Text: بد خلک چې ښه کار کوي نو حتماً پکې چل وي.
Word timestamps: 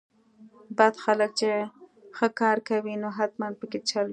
بد 0.77 0.95
خلک 1.03 1.31
چې 1.39 1.47
ښه 2.17 2.27
کار 2.39 2.57
کوي 2.69 2.95
نو 3.01 3.07
حتماً 3.17 3.47
پکې 3.59 3.79
چل 3.89 4.05
وي. 4.07 4.09